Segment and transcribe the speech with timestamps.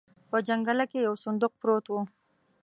[0.29, 1.93] په جنګله کې يو صندوق پروت و.